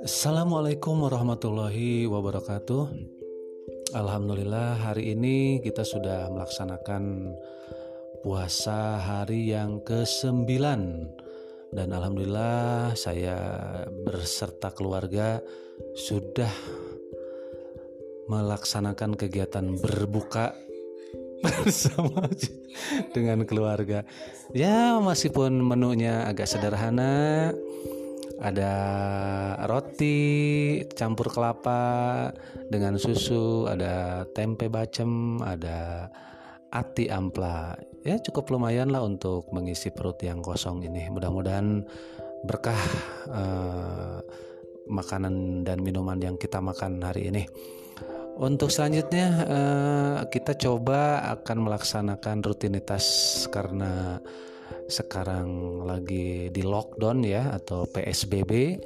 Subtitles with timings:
[0.00, 2.88] Assalamualaikum warahmatullahi wabarakatuh.
[3.92, 7.36] Alhamdulillah hari ini kita sudah melaksanakan
[8.24, 10.56] puasa hari yang ke-9
[11.76, 13.36] dan alhamdulillah saya
[14.08, 15.44] berserta keluarga
[15.92, 16.52] sudah
[18.32, 20.56] melaksanakan kegiatan berbuka
[21.44, 22.26] bersama
[23.14, 24.02] dengan keluarga.
[24.50, 27.52] Ya, meskipun menunya agak sederhana,
[28.38, 28.74] ada
[29.66, 30.18] roti
[30.94, 32.30] campur kelapa
[32.70, 36.10] dengan susu, ada tempe bacem, ada
[36.70, 37.74] ati ampla.
[38.06, 41.10] Ya, cukup lumayan lah untuk mengisi perut yang kosong ini.
[41.10, 41.82] Mudah-mudahan
[42.46, 42.78] berkah
[43.26, 44.18] eh,
[44.88, 47.44] makanan dan minuman yang kita makan hari ini.
[48.38, 53.02] Untuk selanjutnya uh, kita coba akan melaksanakan rutinitas
[53.50, 54.22] karena
[54.86, 58.78] sekarang lagi di lockdown ya atau PSBB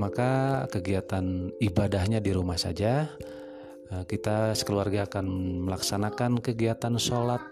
[0.00, 3.04] maka kegiatan ibadahnya di rumah saja.
[3.92, 5.28] Uh, kita sekeluarga akan
[5.68, 7.44] melaksanakan kegiatan sholat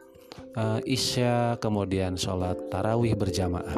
[0.57, 3.77] uh, isya kemudian sholat tarawih berjamaah.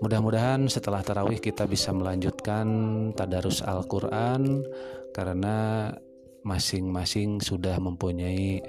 [0.00, 2.64] Mudah-mudahan setelah tarawih kita bisa melanjutkan
[3.12, 4.64] tadarus Al-Quran
[5.12, 5.88] karena
[6.44, 8.60] masing-masing sudah mempunyai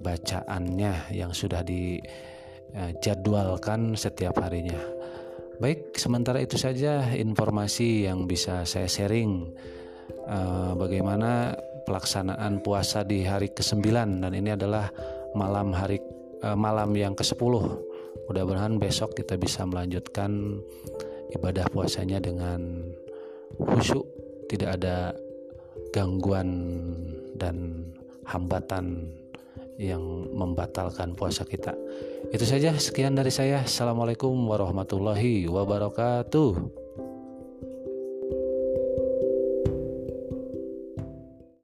[0.00, 4.80] bacaannya yang sudah dijadwalkan setiap harinya.
[5.58, 9.50] Baik, sementara itu saja informasi yang bisa saya sharing
[10.30, 11.50] uh, bagaimana
[11.82, 13.82] pelaksanaan puasa di hari ke-9
[14.22, 14.86] dan ini adalah
[15.34, 15.98] malam hari
[16.46, 17.74] uh, malam yang ke-10.
[18.30, 20.62] Mudah-mudahan besok kita bisa melanjutkan
[21.34, 22.94] ibadah puasanya dengan
[23.58, 24.06] khusyuk,
[24.46, 25.10] tidak ada
[25.90, 26.54] gangguan
[27.38, 27.86] dan
[28.26, 29.14] hambatan
[29.78, 30.02] yang
[30.34, 31.72] membatalkan puasa kita.
[32.34, 33.62] Itu saja sekian dari saya.
[33.62, 36.87] Assalamualaikum warahmatullahi wabarakatuh.